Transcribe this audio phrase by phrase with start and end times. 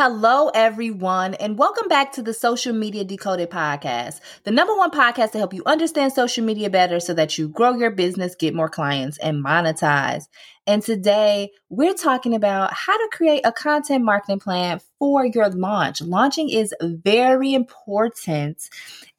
[0.00, 5.32] Hello, everyone, and welcome back to the Social Media Decoded podcast, the number one podcast
[5.32, 8.68] to help you understand social media better so that you grow your business, get more
[8.68, 10.28] clients, and monetize.
[10.68, 16.00] And today we're talking about how to create a content marketing plan for your launch.
[16.00, 18.70] Launching is very important,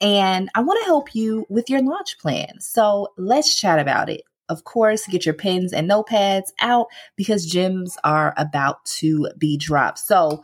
[0.00, 2.60] and I want to help you with your launch plan.
[2.60, 6.86] So let's chat about it of course, get your pens and notepads out
[7.16, 9.98] because gems are about to be dropped.
[9.98, 10.42] So,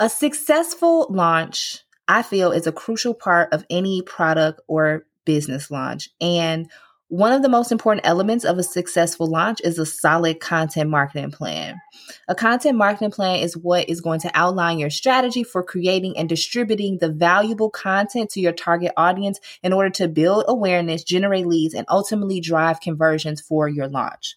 [0.00, 6.10] a successful launch, I feel, is a crucial part of any product or business launch.
[6.20, 6.70] And
[7.08, 11.30] one of the most important elements of a successful launch is a solid content marketing
[11.30, 11.80] plan.
[12.28, 16.28] A content marketing plan is what is going to outline your strategy for creating and
[16.28, 21.74] distributing the valuable content to your target audience in order to build awareness, generate leads,
[21.74, 24.36] and ultimately drive conversions for your launch.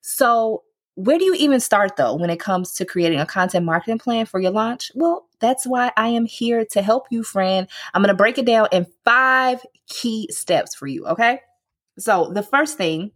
[0.00, 0.62] So,
[0.96, 4.26] where do you even start though when it comes to creating a content marketing plan
[4.26, 4.92] for your launch?
[4.94, 7.66] Well, that's why I am here to help you, friend.
[7.92, 11.40] I'm going to break it down in five key steps for you, okay?
[11.98, 13.12] So, the first thing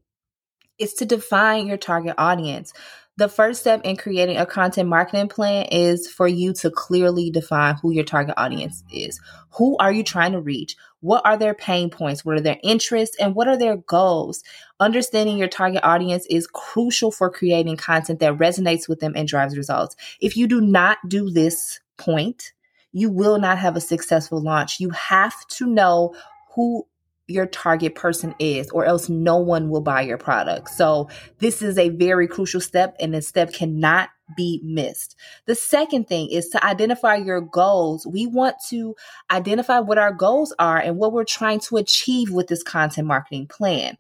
[0.78, 2.72] is to define your target audience.
[3.19, 7.74] The first step in creating a content marketing plan is for you to clearly define
[7.74, 9.20] who your target audience is.
[9.55, 10.77] Who are you trying to reach?
[11.00, 12.24] What are their pain points?
[12.24, 13.16] What are their interests?
[13.19, 14.44] And what are their goals?
[14.78, 19.56] Understanding your target audience is crucial for creating content that resonates with them and drives
[19.56, 19.96] results.
[20.20, 22.52] If you do not do this point,
[22.92, 24.78] you will not have a successful launch.
[24.78, 26.14] You have to know
[26.55, 26.86] who
[27.28, 30.70] your target person is, or else no one will buy your product.
[30.70, 31.08] So,
[31.39, 35.16] this is a very crucial step, and this step cannot be missed.
[35.46, 38.06] The second thing is to identify your goals.
[38.06, 38.96] We want to
[39.30, 43.46] identify what our goals are and what we're trying to achieve with this content marketing
[43.46, 43.96] plan.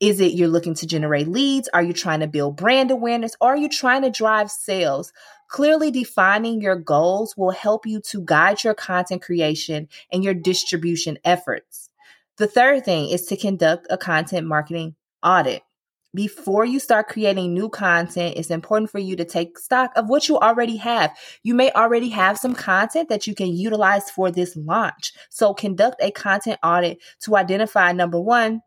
[0.00, 1.68] Is it you're looking to generate leads?
[1.72, 3.36] Are you trying to build brand awareness?
[3.40, 5.12] Or are you trying to drive sales?
[5.46, 11.18] Clearly defining your goals will help you to guide your content creation and your distribution
[11.24, 11.88] efforts.
[12.38, 15.62] The third thing is to conduct a content marketing audit.
[16.14, 20.28] Before you start creating new content, it's important for you to take stock of what
[20.28, 21.16] you already have.
[21.42, 25.12] You may already have some content that you can utilize for this launch.
[25.30, 28.62] So conduct a content audit to identify number one,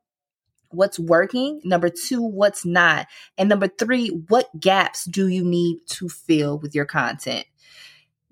[0.69, 6.09] what's working, number two, what's not, and number three, what gaps do you need to
[6.09, 7.45] fill with your content.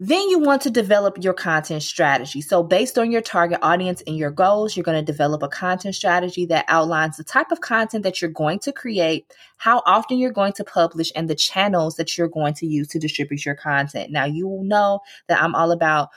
[0.05, 2.41] Then you want to develop your content strategy.
[2.41, 5.95] So, based on your target audience and your goals, you're going to develop a content
[5.95, 10.33] strategy that outlines the type of content that you're going to create, how often you're
[10.33, 14.11] going to publish, and the channels that you're going to use to distribute your content.
[14.11, 14.99] Now, you will know
[15.29, 16.09] that I'm all about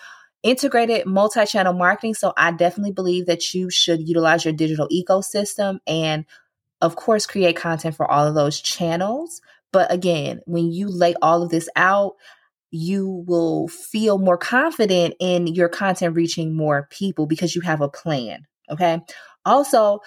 [0.42, 2.14] integrated multi channel marketing.
[2.14, 6.24] So, I definitely believe that you should utilize your digital ecosystem and,
[6.82, 9.40] of course, create content for all of those channels.
[9.70, 12.16] But again, when you lay all of this out,
[12.76, 17.88] you will feel more confident in your content reaching more people because you have a
[17.88, 18.46] plan.
[18.70, 19.00] Okay.
[19.44, 20.00] Also,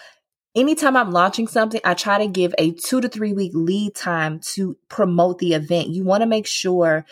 [0.55, 4.39] anytime I'm launching something, I try to give a two to three week lead time
[4.53, 5.89] to promote the event.
[5.89, 7.05] You want to make sure,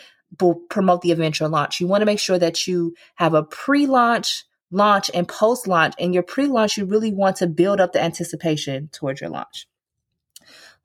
[0.68, 1.80] promote the event or launch.
[1.80, 5.94] You want to make sure that you have a pre launch, launch, and post launch.
[5.98, 9.66] And your pre launch, you really want to build up the anticipation towards your launch.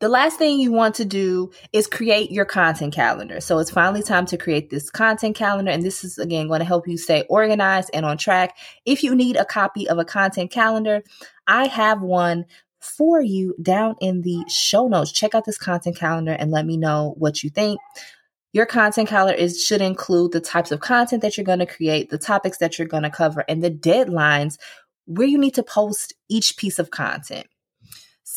[0.03, 3.39] The last thing you want to do is create your content calendar.
[3.39, 5.71] So it's finally time to create this content calendar.
[5.71, 8.57] And this is again going to help you stay organized and on track.
[8.85, 11.03] If you need a copy of a content calendar,
[11.47, 12.43] I have one
[12.81, 15.13] for you down in the show notes.
[15.13, 17.79] Check out this content calendar and let me know what you think.
[18.51, 22.09] Your content calendar is should include the types of content that you're going to create,
[22.09, 24.57] the topics that you're going to cover, and the deadlines
[25.06, 27.47] where you need to post each piece of content.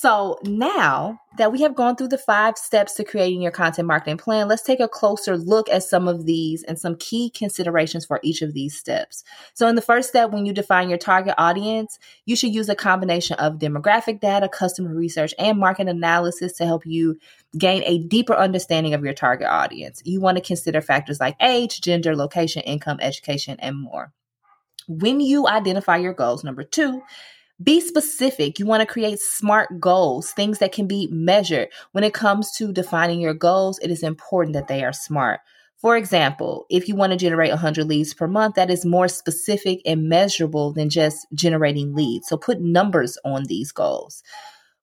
[0.07, 4.19] So now that we have gone through the five steps to creating your content marketing
[4.19, 8.21] plan, let's take a closer look at some of these and some key considerations for
[8.23, 9.25] each of these steps.
[9.55, 12.77] So, in the first step, when you define your target audience, you should use a
[12.77, 17.19] combination of demographic data, customer research, and market analysis to help you
[17.59, 20.03] gain a deeper understanding of your target audience.
[20.05, 24.13] You want to consider factors like age, gender, location, income, education, and more.
[24.87, 27.03] When you identify your goals, number two,
[27.63, 28.59] be specific.
[28.59, 31.69] You want to create smart goals, things that can be measured.
[31.93, 35.41] When it comes to defining your goals, it is important that they are smart.
[35.79, 39.81] For example, if you want to generate 100 leads per month, that is more specific
[39.85, 42.29] and measurable than just generating leads.
[42.29, 44.23] So put numbers on these goals.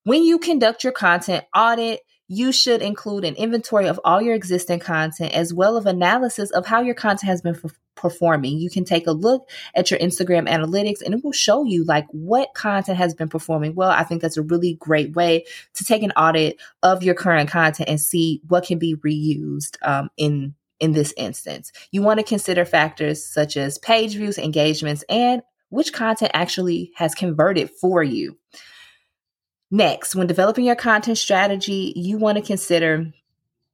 [0.04, 4.80] When you conduct your content audit, you should include an inventory of all your existing
[4.80, 8.58] content as well as analysis of how your content has been f- performing.
[8.60, 12.06] You can take a look at your Instagram analytics and it will show you like
[12.12, 13.90] what content has been performing well.
[13.90, 15.46] I think that's a really great way
[15.76, 20.10] to take an audit of your current content and see what can be reused um,
[20.18, 21.72] in in this instance.
[21.92, 27.16] You want to consider factors such as page views, engagements, and which content actually has
[27.16, 28.38] converted for you.
[29.72, 33.14] Next, when developing your content strategy, you want to consider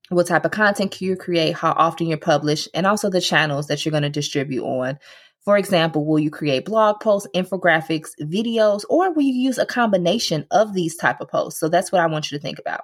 [0.09, 3.85] what type of content you create, how often you publish, and also the channels that
[3.85, 4.99] you're going to distribute on.
[5.41, 10.45] For example, will you create blog posts, infographics, videos, or will you use a combination
[10.51, 11.59] of these type of posts?
[11.59, 12.81] So that's what I want you to think about.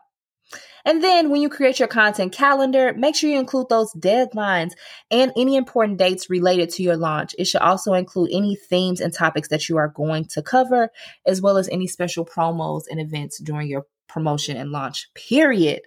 [0.86, 4.74] And then when you create your content calendar, make sure you include those deadlines
[5.10, 7.34] and any important dates related to your launch.
[7.40, 10.90] It should also include any themes and topics that you are going to cover,
[11.26, 15.82] as well as any special promos and events during your promotion and launch period.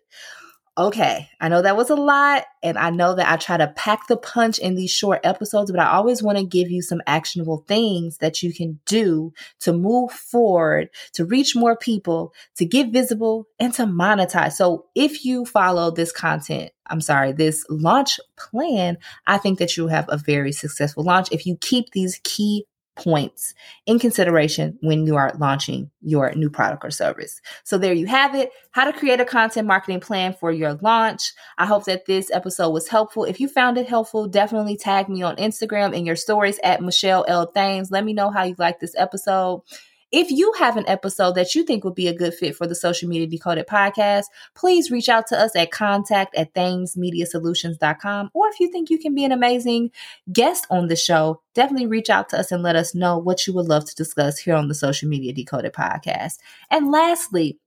[0.78, 4.06] Okay, I know that was a lot, and I know that I try to pack
[4.06, 7.64] the punch in these short episodes, but I always want to give you some actionable
[7.66, 13.48] things that you can do to move forward, to reach more people, to get visible,
[13.58, 14.52] and to monetize.
[14.52, 19.88] So if you follow this content, I'm sorry, this launch plan, I think that you'll
[19.88, 22.66] have a very successful launch if you keep these key
[22.98, 23.54] points
[23.86, 27.40] in consideration when you are launching your new product or service.
[27.64, 31.32] So there you have it, how to create a content marketing plan for your launch.
[31.56, 33.24] I hope that this episode was helpful.
[33.24, 37.24] If you found it helpful, definitely tag me on Instagram in your stories at Michelle
[37.28, 37.46] L.
[37.46, 37.90] Thames.
[37.90, 39.62] Let me know how you like this episode.
[40.10, 42.74] If you have an episode that you think would be a good fit for the
[42.74, 44.24] Social Media Decoded podcast,
[44.54, 48.30] please reach out to us at contact at thamesmediasolutions.com.
[48.32, 49.90] Or if you think you can be an amazing
[50.32, 53.52] guest on the show, definitely reach out to us and let us know what you
[53.52, 56.38] would love to discuss here on the Social Media Decoded podcast.
[56.70, 57.58] And lastly,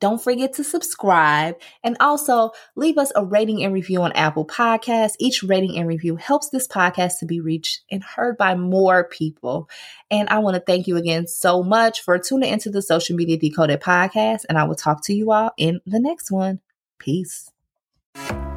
[0.00, 5.14] don't forget to subscribe and also leave us a rating and review on Apple Podcasts.
[5.18, 9.68] Each rating and review helps this podcast to be reached and heard by more people.
[10.10, 13.36] And I want to thank you again so much for tuning into the Social Media
[13.36, 14.44] Decoded podcast.
[14.48, 16.60] And I will talk to you all in the next one.
[16.98, 17.50] Peace.